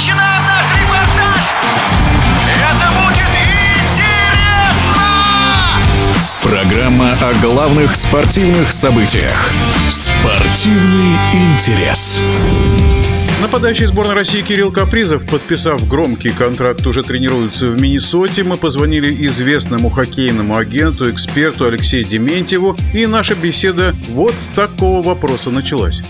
[0.00, 1.52] начинаем наш репортаж!
[2.48, 3.28] Это будет
[3.84, 5.02] интересно!
[6.42, 9.52] Программа о главных спортивных событиях.
[9.90, 12.22] Спортивный интерес.
[13.42, 18.42] Нападающий сборной России Кирилл Капризов, подписав громкий контракт, уже тренируется в Миннесоте.
[18.42, 25.50] Мы позвонили известному хоккейному агенту, эксперту Алексею Дементьеву, и наша беседа вот с такого вопроса
[25.50, 26.00] началась.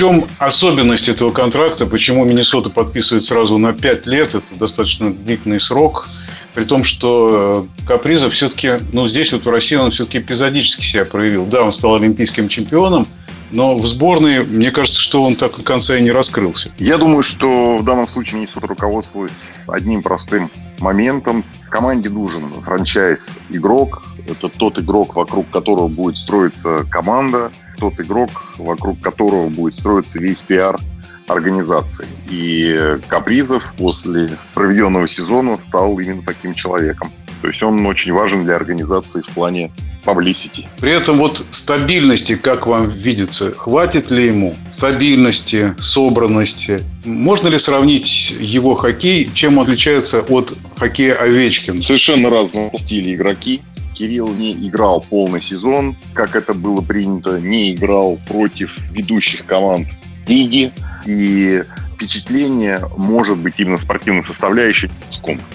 [0.00, 1.84] Чем особенность этого контракта?
[1.84, 4.34] Почему Миннесота подписывает сразу на 5 лет?
[4.34, 6.08] Это достаточно длительный срок.
[6.54, 11.04] При том, что э, Капризов все-таки, ну, здесь вот в России он все-таки эпизодически себя
[11.04, 11.44] проявил.
[11.44, 13.06] Да, он стал олимпийским чемпионом,
[13.50, 16.72] но в сборной, мне кажется, что он так до конца и не раскрылся.
[16.78, 21.44] Я думаю, что в данном случае Миннесота руководствовалась одним простым моментом.
[21.68, 24.02] Команде нужен франчайз-игрок.
[24.26, 30.42] Это тот игрок, вокруг которого будет строиться команда, тот игрок, вокруг которого будет строиться весь
[30.42, 30.78] пиар
[31.26, 32.06] организации.
[32.28, 37.10] И Капризов после проведенного сезона стал именно таким человеком.
[37.40, 39.72] То есть он очень важен для организации в плане
[40.04, 40.66] publicity.
[40.80, 44.56] При этом вот стабильности, как вам видится, хватит ли ему?
[44.70, 46.82] Стабильности, собранности.
[47.04, 51.82] Можно ли сравнить его хоккей, чем он отличается от хоккея Овечкин?
[51.82, 53.60] Совершенно разные стили игроки.
[54.00, 59.88] Кирилл не играл полный сезон, как это было принято, не играл против ведущих команд
[60.26, 60.72] лиги.
[61.06, 61.62] И
[61.94, 64.90] впечатление может быть именно спортивной составляющей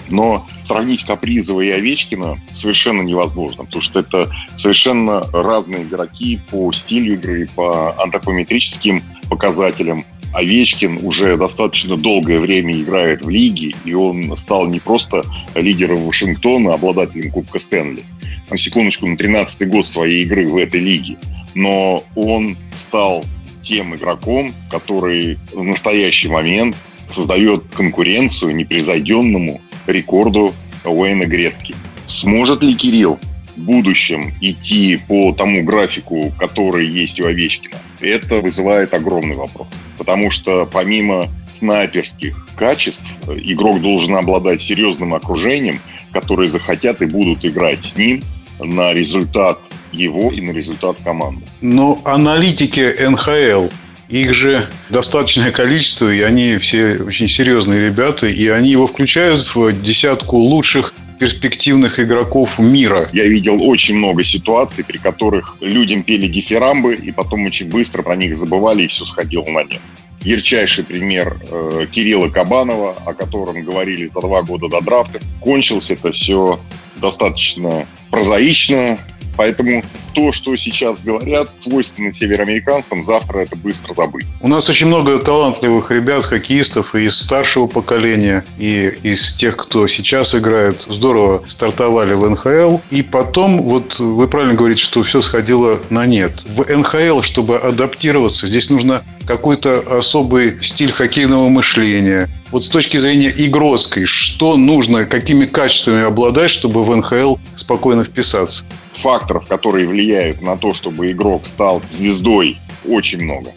[0.08, 7.14] Но сравнить Капризова и Овечкина совершенно невозможно, потому что это совершенно разные игроки по стилю
[7.14, 10.04] игры, по антропометрическим показателям.
[10.32, 15.24] Овечкин уже достаточно долгое время играет в лиге, и он стал не просто
[15.56, 18.04] лидером Вашингтона, а обладателем Кубка Стэнли.
[18.50, 21.16] На секундочку, на 13-й год своей игры в этой лиге.
[21.54, 23.24] Но он стал
[23.62, 26.76] тем игроком, который в настоящий момент
[27.08, 31.74] создает конкуренцию непревзойденному рекорду Уэйна Грецки.
[32.06, 33.18] Сможет ли Кирилл
[33.56, 37.76] в будущем идти по тому графику, который есть у Овечкина?
[38.00, 39.82] Это вызывает огромный вопрос.
[39.98, 45.80] Потому что помимо снайперских качеств, игрок должен обладать серьезным окружением,
[46.12, 48.22] которые захотят и будут играть с ним
[48.60, 49.58] на результат
[49.92, 51.46] его и на результат команды.
[51.60, 53.68] Но аналитики НХЛ,
[54.08, 59.82] их же достаточное количество, и они все очень серьезные ребята, и они его включают в
[59.82, 63.08] десятку лучших перспективных игроков мира.
[63.12, 68.16] Я видел очень много ситуаций, при которых людям пели дифирамбы, и потом очень быстро про
[68.16, 69.80] них забывали, и все сходило на нет.
[70.22, 75.20] Ярчайший пример э, Кирилла Кабанова, о котором говорили за два года до драфта.
[75.40, 76.58] Кончилось это все
[76.96, 78.98] достаточно прозаично,
[79.36, 84.26] Поэтому то, что сейчас говорят, свойственно североамериканцам, завтра это быстро забыть.
[84.40, 89.86] У нас очень много талантливых ребят, хоккеистов и из старшего поколения, и из тех, кто
[89.88, 90.86] сейчас играет.
[90.88, 92.78] Здорово стартовали в НХЛ.
[92.90, 96.32] И потом, вот вы правильно говорите, что все сходило на нет.
[96.46, 102.28] В НХЛ, чтобы адаптироваться, здесь нужно какой-то особый стиль хоккейного мышления.
[102.50, 108.64] Вот с точки зрения игротской, что нужно, какими качествами обладать, чтобы в НХЛ спокойно вписаться?
[108.96, 113.52] Факторов, которые влияют на то, чтобы игрок стал звездой, очень много.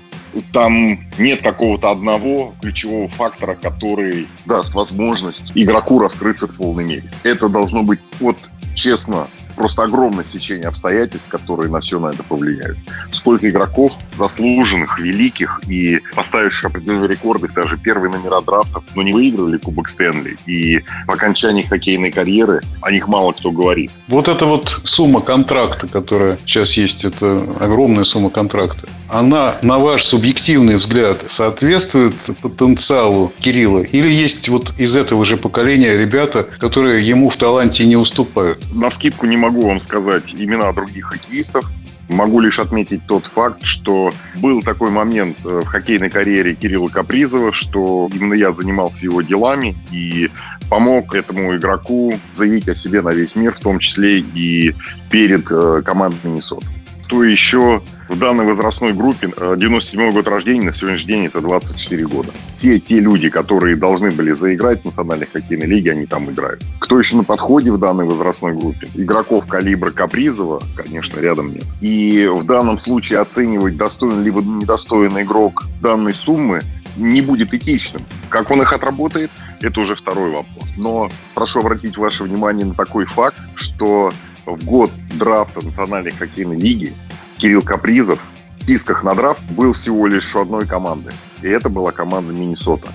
[0.54, 7.04] Там нет какого-то одного ключевого фактора, который даст возможность игроку раскрыться в полной мере.
[7.24, 8.38] Это должно быть, вот
[8.76, 9.28] честно,
[9.60, 12.78] просто огромное сечение обстоятельств, которые на все на это повлияют.
[13.12, 19.58] Сколько игроков заслуженных, великих и поставивших определенные рекорды, даже первые номера драфтов, но не выиграли
[19.58, 20.38] Кубок Стэнли.
[20.46, 23.92] И в окончании хоккейной карьеры о них мало кто говорит.
[24.08, 30.06] Вот эта вот сумма контракта, которая сейчас есть, это огромная сумма контракта она, на ваш
[30.06, 33.82] субъективный взгляд, соответствует потенциалу Кирилла?
[33.82, 38.60] Или есть вот из этого же поколения ребята, которые ему в таланте не уступают?
[38.74, 41.70] На скидку не могу вам сказать имена других хоккеистов.
[42.08, 47.54] Могу лишь отметить тот факт, что был такой момент э, в хоккейной карьере Кирилла Капризова,
[47.54, 50.32] что именно я занимался его делами и
[50.72, 54.74] помог этому игроку заявить о себе на весь мир, в том числе и
[55.12, 56.66] перед э, командой Миннесота.
[57.10, 62.06] Кто еще в данной возрастной группе 97 э, год рождения, на сегодняшний день это 24
[62.06, 62.30] года.
[62.52, 66.64] Все те люди, которые должны были заиграть в национальной хоккейной лиге, они там играют.
[66.80, 68.88] Кто еще на подходе в данной возрастной группе?
[68.94, 71.64] Игроков калибра Капризова, конечно, рядом нет.
[71.82, 76.62] И в данном случае оценивать достоин либо недостойный игрок данной суммы
[76.96, 78.06] не будет этичным.
[78.30, 79.32] Как он их отработает,
[79.62, 80.70] это уже второй вопрос.
[80.78, 84.12] Но прошу обратить ваше внимание на такой факт, что
[84.46, 86.94] в год драфта Национальной хоккейной лиги
[87.38, 88.20] Кирилл Капризов
[88.58, 91.12] в списках на драфт был всего лишь у одной команды.
[91.42, 92.90] И это была команда Миннесота.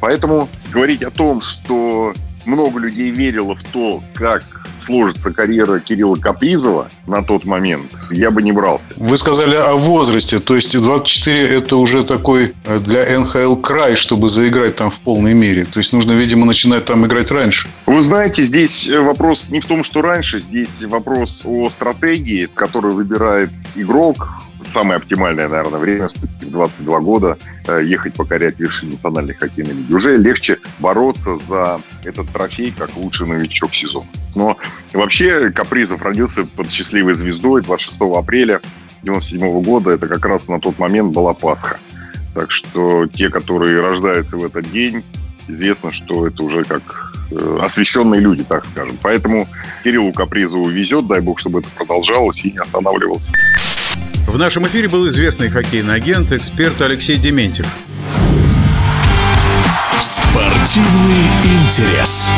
[0.00, 2.14] Поэтому говорить о том, что
[2.46, 8.42] много людей верило в то, как сложится карьера Кирилла Капризова на тот момент, я бы
[8.42, 8.86] не брался.
[8.96, 14.28] Вы сказали о возрасте, то есть 24 это уже такой э, для НХЛ край, чтобы
[14.28, 15.64] заиграть там в полной мере.
[15.64, 17.68] То есть нужно, видимо, начинать там играть раньше.
[17.86, 23.50] Вы знаете, здесь вопрос не в том, что раньше, здесь вопрос о стратегии, которую выбирает
[23.74, 24.28] игрок,
[24.74, 29.92] самое оптимальное, наверное, время, в 22 года, э, ехать покорять вершины национальной хоккейной лиги.
[29.92, 34.08] Уже легче бороться за этот трофей, как лучший новичок сезона.
[34.34, 34.56] Но
[34.92, 38.60] вообще Капризов родился под счастливой звездой 26 апреля
[39.04, 39.90] 97 года.
[39.90, 41.78] Это как раз на тот момент была Пасха.
[42.34, 45.04] Так что те, которые рождаются в этот день,
[45.46, 48.98] известно, что это уже как э, освященные люди, так скажем.
[49.02, 49.46] Поэтому
[49.84, 53.30] Кириллу Капризову везет, дай бог, чтобы это продолжалось и не останавливалось.
[54.34, 57.68] В нашем эфире был известный хоккейный агент, эксперт Алексей Дементьев.
[60.00, 62.28] Спортивный интерес.